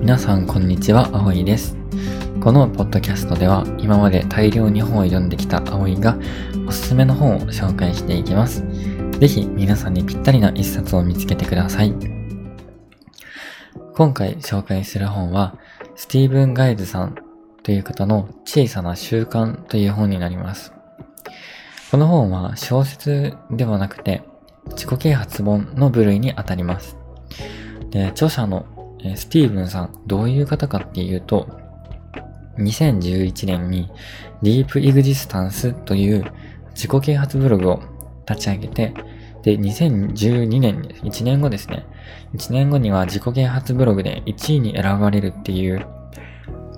[0.00, 1.76] 皆さんこんにちは、葵です。
[2.40, 6.16] このポッドキャストでは今まで大量に本を読んできた葵が
[6.68, 8.64] おすすめの本を紹介していきます。
[9.18, 11.92] ぜひ皆さんにぴったりな一冊を見つけてください。
[13.94, 15.58] 今回紹介する本は
[15.96, 17.16] スティーブン・ガイズさん
[17.64, 20.72] という方の小さな習慣という本になります。
[21.90, 24.22] この本は小説ではなくて
[24.68, 26.96] 自己啓発本の部類にあたります。
[27.90, 28.64] で、著者の
[29.16, 31.48] スティーブンさん、どういう方かっていうと、
[32.58, 33.90] 2011年に
[34.42, 36.24] Deep Existence という
[36.70, 37.82] 自己啓発ブログを
[38.28, 38.94] 立ち上げて、
[39.42, 41.86] で、2012年、1年後ですね。
[42.34, 45.86] 1年後には自己啓発ブログで1位に選ばれるっていう、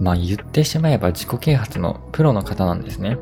[0.00, 3.18] まあ言ってしまえば自己啓発のプロの方なんですね。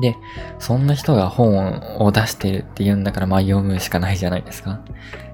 [0.00, 0.16] で、
[0.58, 4.80] そんな人が本を出してるって言うんだからまあ読むしかないじゃないですか。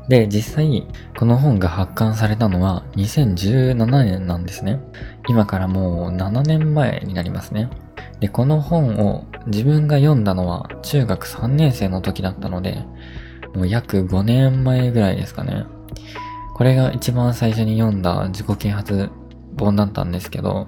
[0.08, 0.86] で、実際、
[1.18, 4.80] この本が発刊されたのは2017年なんですね。
[5.28, 7.68] 今からもう7年前になりますね。
[8.20, 12.84] で、この本を自分が読んだのは中学3年生の時だったので、
[13.54, 15.64] もう約5年前ぐらいですかね。
[16.54, 19.10] これが一番最初に読んだ自己啓発
[19.58, 20.66] 本だったんですけど、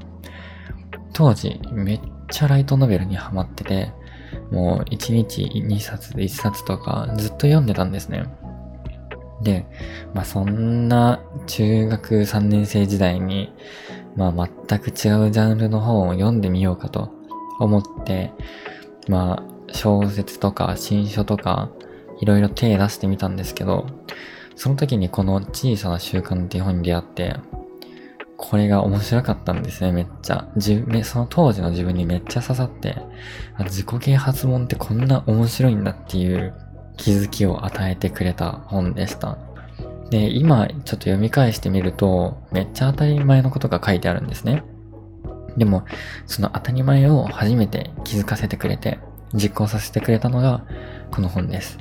[1.12, 3.92] 当時めっちゃライトノベルにハマってて、
[4.50, 8.24] もう1日2冊で1冊とかずっと読んでたんですね。
[9.42, 9.66] で、
[10.14, 13.52] まあそんな中学3年生時代に、
[14.16, 17.12] まあ全く違うジャンルの本を読んでみようかと
[17.60, 18.32] 思って、
[19.08, 21.70] まあ小説とか新書とか
[22.20, 23.86] いろいろ手出してみたんですけど、
[24.56, 27.36] その時にこの小さな習慣っていう本に出会って、
[28.36, 30.48] これが面白かったんですね、めっちゃ。
[30.56, 32.96] じその当時の自分にめっちゃ刺さって、
[33.60, 36.54] 自己啓発本ってこんな面白いんだっていう
[36.98, 39.38] 気づきを与えてくれた本でした。
[40.10, 44.62] で、今ちょっと読み返してみると、めっちゃ当たり前のことが書いてあるんですね。
[45.56, 45.84] でも、
[46.26, 48.98] その当たり前を初めて気づかせてくれて、
[49.34, 50.64] 実行させてくれたのが、
[51.10, 51.78] この本です。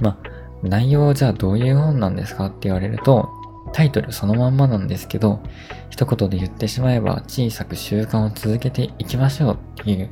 [0.00, 0.16] まあ、
[0.62, 3.28] 内容じゃあどういう本なんですかって言われると、
[3.72, 5.40] タイトルそのまんまなんですけど、
[5.90, 10.10] 一言で言ってしまえば小さく習慣を続けていきましょうっていう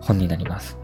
[0.00, 0.78] 本になります。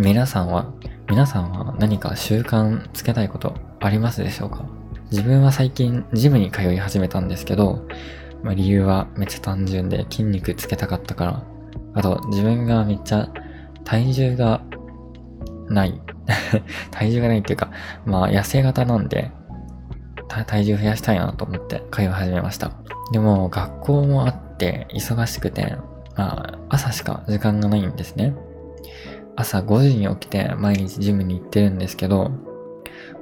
[0.00, 0.72] 皆さんは、
[1.10, 4.64] 皆さんは何か習慣つけたいことありますでしょうか？
[5.10, 7.84] 自分は最近ジムに通い始めたんですけど、
[8.44, 11.42] まあ、理由はめっちゃ単純で筋肉つけたかったから、
[11.94, 13.28] あと自分がめっちゃ
[13.82, 14.62] 体重が
[15.68, 16.00] ない
[16.92, 17.72] 体重がないっていうか、
[18.06, 19.32] まあ痩せ型なんで、
[20.46, 22.70] 体重増やしたいなと思って通い始めました。
[23.10, 25.74] でも学校もあって忙しくて、
[26.14, 28.32] まあ朝しか時間がないんですね。
[29.38, 32.32] 朝5時に起きて毎日ジムに行ってるんですけど、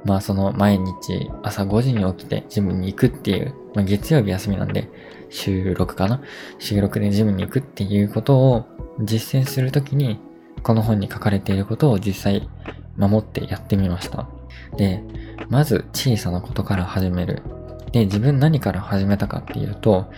[0.03, 4.89] まあその毎日朝5時に起きてジムに行くっていう、まあ月曜日休みなんで
[5.29, 6.21] 週6かな？
[6.57, 8.65] 週6でジムに行くっていうことを
[9.01, 10.19] 実践するときに
[10.63, 12.49] この本に書かれていることを実際
[12.97, 14.27] 守ってやってみました。
[14.75, 15.03] で、
[15.49, 17.43] まず小さなことから始める。
[17.91, 20.11] で、自分何から始めたかっていうと、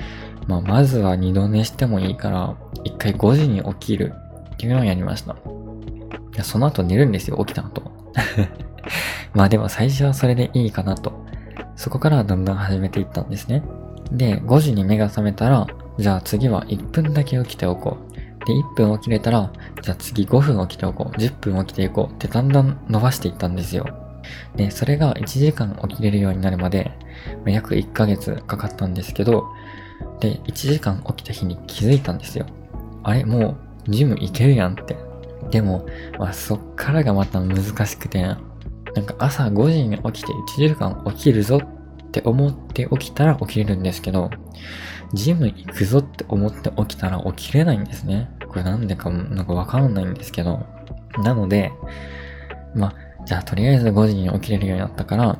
[0.47, 2.55] まあ、まずは二度寝してもいいから、
[2.85, 4.13] 一回5時に起きる
[4.53, 5.35] っていうのをやりました。
[6.39, 7.83] や、その後寝るんですよ、起きた後。
[9.33, 11.13] まあでも最初はそれでいいかなと。
[11.75, 13.61] そこからどんどん始めていったんですね。
[14.11, 15.67] で、5時に目が覚めたら、
[15.97, 18.45] じゃあ次は1分だけ起きておこう。
[18.45, 19.51] で、1分起きれたら、
[19.81, 21.17] じゃあ次5分起きておこう。
[21.17, 23.85] 10分起きていこうってだんだん伸ばしていったんですよ。
[24.55, 26.91] で、それが1時間起きれるようになるまで、
[27.45, 29.45] 約1ヶ月かかったんですけど、
[30.19, 32.45] で、1時間起きた日に気づいたんですよ。
[33.03, 33.57] あれも
[33.87, 35.08] う、ジム行けるやんって。
[35.51, 35.85] でも、
[36.17, 38.37] まあ、そっからがまた難しくて、な
[39.01, 44.29] んか朝5時に起きて1時間起きるぞって思って起きたら起きれるんですけど、
[45.13, 48.29] ジム行くぞって思って起きたら起きれないんですね。
[48.47, 50.65] これなんでかなんかわかんないんですけど。
[51.23, 51.71] なので、
[52.75, 55.39] まあ、じゃあとりあえず5時に起きれるようになったから、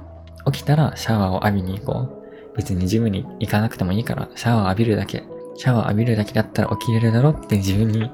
[0.51, 2.19] 起きたらシャワーを浴びに行こう。
[2.55, 5.23] 別にジムに行かなくてもいいから、シャワー浴びるだけ。
[5.59, 8.09] シャワー浴びるだけだったら起きれるだろって自分に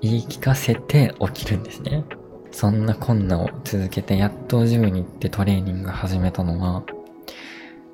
[0.00, 2.04] 言い聞かせて起きるんですね。
[2.50, 6.84] そんな困難を続けて、やっとジムに行ってトレーニング始めたのは、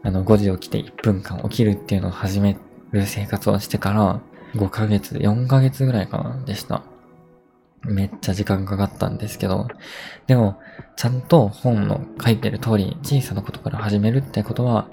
[0.04, 2.56] あの、5時起きて1分間起きるっていうのを始め
[2.92, 4.20] る生活をしてから、
[4.54, 6.84] 5ヶ月、4ヶ月ぐらいかな、でした。
[7.84, 9.66] めっちゃ時間かかったんですけど、
[10.28, 10.60] でも、
[10.94, 14.86] ちゃんと本の書いてる通り、小さなことから始めるってことは、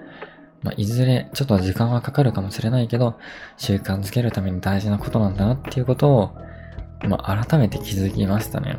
[0.61, 3.17] まあ、いずれちょっと時間はかかるかもしれないけど、
[3.57, 6.37] 習慣づけるために大事なことなんだなっていうことを、
[7.07, 8.77] まあ、改めて気づきましたね。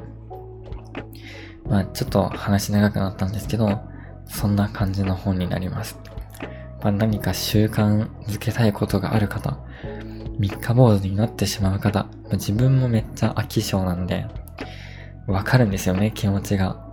[1.67, 3.81] まあ、ちょっと話長くなったんですけど、
[4.27, 5.99] そんな感じの本になります。
[6.83, 9.59] まあ、何か習慣づけたいことがある方、
[10.39, 14.27] 三日坊主になってしまう方、ま、自分もめっちゃ飽き性なんで、
[15.27, 16.90] わかるんですよね、気持ちが。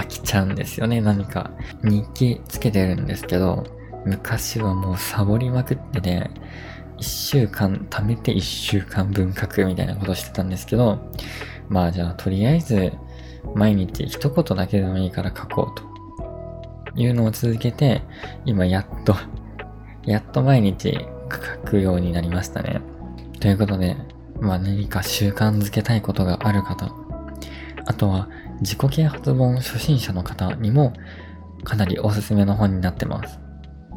[0.00, 1.50] 飽きちゃうんですよね、何か。
[1.82, 3.64] 日記つけてるんですけど、
[4.06, 6.30] 昔はもうサボりまくってて、
[6.96, 10.98] 一週間貯めて一週間分書くみたいなことしてたんですけど、
[11.68, 12.92] まあじゃあとりあえず
[13.54, 18.02] 毎日一言だけでもいいから書こうというのを続けて、
[18.44, 19.14] 今やっと、
[20.04, 22.80] やっと毎日書くようになりましたね。
[23.38, 23.96] ということで、
[24.40, 26.90] まあ何か習慣づけたいことがある方、
[27.86, 28.28] あとは
[28.60, 30.92] 自己啓発本初心者の方にも
[31.64, 33.38] かなりおすすめの本になってます。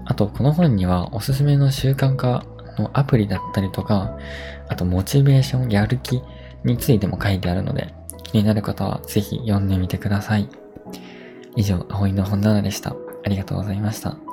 [0.05, 2.45] あと、この本にはおすすめの習慣化
[2.77, 4.17] のアプリだったりとか、
[4.67, 6.21] あとモチベーション、やる気
[6.63, 7.93] についても書いてあるので、
[8.23, 10.49] 気になる方はぜひ読んでみてください。
[11.55, 12.95] 以上、葵の本棚でした。
[13.25, 14.32] ありがとうございました。